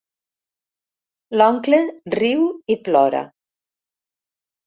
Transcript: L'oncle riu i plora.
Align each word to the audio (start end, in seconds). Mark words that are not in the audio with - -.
L'oncle 1.41 1.81
riu 2.15 2.41
i 2.77 2.77
plora. 2.87 3.21